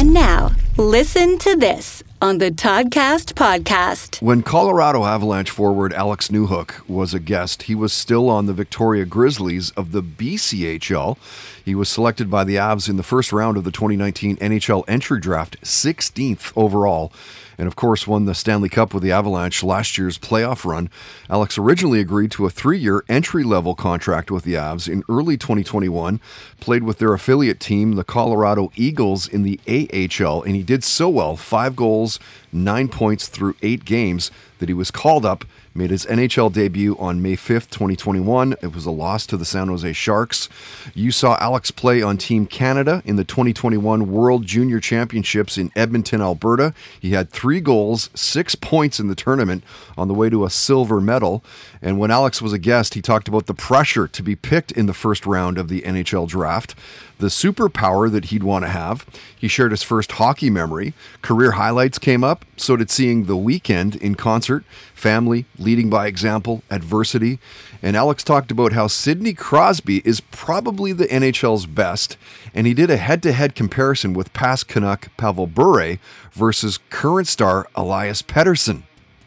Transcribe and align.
And 0.00 0.14
now, 0.14 0.52
listen 0.80 1.36
to 1.36 1.56
this 1.56 2.02
on 2.22 2.38
the 2.38 2.50
Toddcast 2.50 3.34
podcast. 3.34 4.22
When 4.22 4.42
Colorado 4.42 5.04
Avalanche 5.04 5.50
forward 5.50 5.92
Alex 5.92 6.28
Newhook 6.28 6.88
was 6.88 7.12
a 7.12 7.20
guest, 7.20 7.64
he 7.64 7.74
was 7.74 7.92
still 7.92 8.30
on 8.30 8.46
the 8.46 8.54
Victoria 8.54 9.04
Grizzlies 9.04 9.70
of 9.72 9.92
the 9.92 10.02
BCHL. 10.02 11.18
He 11.62 11.74
was 11.74 11.90
selected 11.90 12.30
by 12.30 12.44
the 12.44 12.56
Avs 12.56 12.88
in 12.88 12.96
the 12.96 13.02
first 13.02 13.30
round 13.30 13.58
of 13.58 13.64
the 13.64 13.70
2019 13.70 14.38
NHL 14.38 14.84
entry 14.88 15.20
draft, 15.20 15.60
16th 15.60 16.52
overall 16.56 17.12
and 17.60 17.66
of 17.66 17.76
course 17.76 18.06
won 18.06 18.24
the 18.24 18.34
Stanley 18.34 18.70
Cup 18.70 18.94
with 18.94 19.02
the 19.02 19.12
Avalanche 19.12 19.62
last 19.62 19.98
year's 19.98 20.16
playoff 20.16 20.64
run. 20.64 20.88
Alex 21.28 21.58
originally 21.58 22.00
agreed 22.00 22.30
to 22.30 22.46
a 22.46 22.50
three 22.50 22.78
year 22.78 23.04
entry 23.06 23.44
level 23.44 23.74
contract 23.74 24.30
with 24.30 24.44
the 24.44 24.54
Avs 24.54 24.90
in 24.90 25.04
early 25.10 25.36
2021, 25.36 26.20
played 26.58 26.84
with 26.84 26.96
their 26.96 27.12
affiliate 27.12 27.60
team, 27.60 27.96
the 27.96 28.02
Colorado 28.02 28.72
Eagles, 28.76 29.28
in 29.28 29.42
the 29.42 29.60
AHL, 29.68 30.42
and 30.42 30.56
he 30.56 30.62
did 30.70 30.84
so 30.84 31.08
well 31.08 31.36
five 31.36 31.74
goals, 31.74 32.20
nine 32.52 32.88
points 32.88 33.28
through 33.28 33.54
eight 33.62 33.84
games 33.84 34.30
that 34.58 34.68
he 34.68 34.74
was 34.74 34.90
called 34.90 35.24
up 35.24 35.44
made 35.74 35.90
his 35.90 36.04
NHL 36.06 36.52
debut 36.52 36.96
on 36.98 37.22
May 37.22 37.36
5th, 37.36 37.70
2021. 37.70 38.54
It 38.62 38.74
was 38.74 38.86
a 38.86 38.90
loss 38.90 39.24
to 39.26 39.36
the 39.36 39.44
San 39.44 39.68
Jose 39.68 39.92
Sharks. 39.92 40.48
You 40.94 41.12
saw 41.12 41.36
Alex 41.40 41.70
play 41.70 42.02
on 42.02 42.18
Team 42.18 42.46
Canada 42.46 43.02
in 43.04 43.16
the 43.16 43.24
2021 43.24 44.10
World 44.10 44.46
Junior 44.46 44.80
Championships 44.80 45.56
in 45.56 45.70
Edmonton, 45.76 46.20
Alberta. 46.20 46.74
He 46.98 47.12
had 47.12 47.30
three 47.30 47.60
goals, 47.60 48.10
six 48.14 48.54
points 48.54 48.98
in 48.98 49.08
the 49.08 49.14
tournament 49.14 49.64
on 49.96 50.08
the 50.08 50.14
way 50.14 50.28
to 50.28 50.44
a 50.44 50.50
silver 50.50 51.00
medal. 51.00 51.44
And 51.80 51.98
when 51.98 52.10
Alex 52.10 52.42
was 52.42 52.52
a 52.52 52.58
guest, 52.58 52.94
he 52.94 53.02
talked 53.02 53.28
about 53.28 53.46
the 53.46 53.54
pressure 53.54 54.08
to 54.08 54.22
be 54.22 54.36
picked 54.36 54.72
in 54.72 54.86
the 54.86 54.94
first 54.94 55.24
round 55.24 55.56
of 55.56 55.68
the 55.68 55.82
NHL 55.82 56.28
draft 56.28 56.74
the 57.20 57.28
superpower 57.28 58.10
that 58.10 58.26
he'd 58.26 58.42
want 58.42 58.64
to 58.64 58.70
have. 58.70 59.06
He 59.36 59.46
shared 59.46 59.70
his 59.70 59.82
first 59.82 60.12
hockey 60.12 60.50
memory. 60.50 60.94
Career 61.22 61.52
highlights 61.52 61.98
came 61.98 62.24
up. 62.24 62.39
So 62.56 62.76
did 62.76 62.90
seeing 62.90 63.24
The 63.24 63.36
Weeknd 63.36 63.96
in 63.96 64.16
concert, 64.16 64.64
family, 64.94 65.46
leading 65.58 65.88
by 65.88 66.06
example, 66.06 66.62
adversity. 66.70 67.38
And 67.82 67.96
Alex 67.96 68.22
talked 68.22 68.50
about 68.50 68.72
how 68.72 68.86
Sidney 68.86 69.32
Crosby 69.32 70.02
is 70.04 70.20
probably 70.20 70.92
the 70.92 71.06
NHL's 71.06 71.64
best. 71.64 72.18
And 72.54 72.66
he 72.66 72.74
did 72.74 72.90
a 72.90 72.98
head 72.98 73.22
to 73.22 73.32
head 73.32 73.54
comparison 73.54 74.12
with 74.12 74.32
past 74.34 74.68
Canuck 74.68 75.08
Pavel 75.16 75.46
Bure 75.46 75.96
versus 76.32 76.78
current 76.90 77.28
star 77.28 77.66
Elias 77.74 78.20
Pettersson. 78.20 78.82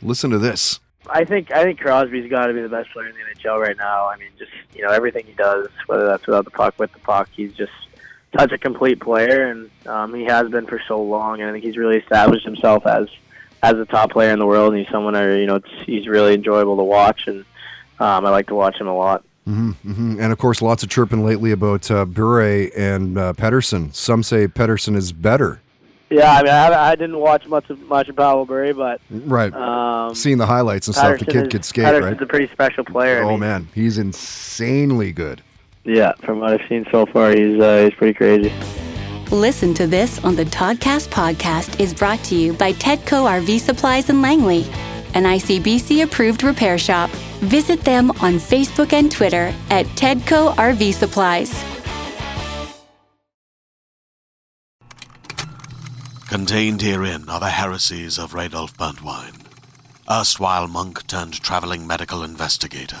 Listen 0.00 0.30
to 0.30 0.38
this. 0.38 0.80
I 1.10 1.24
think 1.24 1.50
I 1.52 1.64
think 1.64 1.80
Crosby's 1.80 2.30
got 2.30 2.46
to 2.46 2.54
be 2.54 2.60
the 2.60 2.68
best 2.68 2.90
player 2.90 3.08
in 3.08 3.14
the 3.14 3.40
NHL 3.40 3.58
right 3.58 3.76
now. 3.76 4.08
I 4.08 4.16
mean, 4.16 4.28
just 4.38 4.52
you 4.74 4.82
know 4.82 4.90
everything 4.90 5.24
he 5.26 5.32
does, 5.32 5.68
whether 5.86 6.06
that's 6.06 6.26
without 6.26 6.44
the 6.44 6.50
puck, 6.50 6.74
with 6.78 6.92
the 6.92 6.98
puck, 6.98 7.28
he's 7.34 7.52
just 7.54 7.72
such 8.36 8.52
a 8.52 8.58
complete 8.58 9.00
player, 9.00 9.46
and 9.46 9.70
um, 9.86 10.14
he 10.14 10.24
has 10.24 10.48
been 10.50 10.66
for 10.66 10.80
so 10.86 11.00
long. 11.02 11.40
And 11.40 11.48
I 11.48 11.52
think 11.52 11.64
he's 11.64 11.76
really 11.76 11.98
established 11.98 12.44
himself 12.44 12.86
as 12.86 13.08
as 13.62 13.74
a 13.74 13.84
top 13.84 14.12
player 14.12 14.32
in 14.32 14.38
the 14.38 14.46
world. 14.46 14.74
And 14.74 14.82
he's 14.82 14.92
someone 14.92 15.14
that 15.14 15.38
you 15.38 15.46
know 15.46 15.56
it's, 15.56 15.70
he's 15.84 16.06
really 16.06 16.34
enjoyable 16.34 16.76
to 16.76 16.84
watch, 16.84 17.26
and 17.26 17.40
um, 17.98 18.26
I 18.26 18.30
like 18.30 18.48
to 18.48 18.54
watch 18.54 18.76
him 18.76 18.88
a 18.88 18.96
lot. 18.96 19.24
Mm-hmm, 19.46 19.90
mm-hmm. 19.90 20.20
And 20.20 20.30
of 20.30 20.38
course, 20.38 20.60
lots 20.60 20.82
of 20.82 20.90
chirping 20.90 21.24
lately 21.24 21.52
about 21.52 21.90
uh, 21.90 22.04
Bure 22.04 22.68
and 22.76 23.16
uh, 23.16 23.32
Pettersson. 23.32 23.94
Some 23.94 24.22
say 24.22 24.46
Pettersson 24.46 24.94
is 24.94 25.12
better. 25.12 25.60
Yeah, 26.10 26.32
I 26.32 26.42
mean, 26.42 26.52
I, 26.52 26.90
I 26.90 26.96
didn't 26.96 27.18
watch 27.18 27.46
much 27.46 27.68
of 27.70 27.80
much 27.82 28.08
of 28.08 28.16
Pavel 28.16 28.46
Bure, 28.46 28.74
but 28.74 29.00
right, 29.10 29.52
um, 29.52 30.14
seeing 30.14 30.38
the 30.38 30.46
highlights 30.46 30.86
and 30.86 30.94
stuff, 30.94 31.18
the 31.18 31.26
kid 31.26 31.46
is, 31.46 31.48
could 31.48 31.64
skate. 31.64 31.84
Pettersson's 31.84 32.02
right, 32.02 32.22
a 32.22 32.26
pretty 32.26 32.52
special 32.52 32.84
player. 32.84 33.22
Oh 33.22 33.28
I 33.28 33.30
mean, 33.32 33.40
man, 33.40 33.68
he's 33.74 33.98
insanely 33.98 35.12
good. 35.12 35.42
Yeah, 35.84 36.12
from 36.24 36.40
what 36.40 36.52
I've 36.52 36.68
seen 36.68 36.86
so 36.90 37.06
far, 37.06 37.30
he's 37.30 37.58
uh, 37.60 37.84
he's 37.84 37.94
pretty 37.94 38.14
crazy. 38.14 38.52
Listen 39.30 39.74
to 39.74 39.86
this 39.86 40.22
on 40.24 40.36
the 40.36 40.44
Toddcast 40.44 41.08
podcast 41.08 41.78
is 41.80 41.92
brought 41.92 42.22
to 42.24 42.34
you 42.34 42.54
by 42.54 42.72
Tedco 42.72 43.26
RV 43.26 43.60
Supplies 43.60 44.08
in 44.08 44.22
Langley, 44.22 44.64
an 45.14 45.24
ICBC 45.24 46.02
approved 46.02 46.42
repair 46.42 46.78
shop. 46.78 47.10
Visit 47.40 47.82
them 47.82 48.10
on 48.22 48.34
Facebook 48.34 48.92
and 48.92 49.12
Twitter 49.12 49.52
at 49.70 49.86
Tedco 49.96 50.54
RV 50.54 50.94
Supplies. 50.94 51.52
Contained 56.28 56.82
herein 56.82 57.28
are 57.28 57.40
the 57.40 57.50
heresies 57.50 58.18
of 58.18 58.32
Radolf 58.32 58.74
Burntwine, 58.76 59.46
erstwhile 60.10 60.68
monk 60.68 61.06
turned 61.06 61.40
traveling 61.42 61.86
medical 61.86 62.22
investigator. 62.22 63.00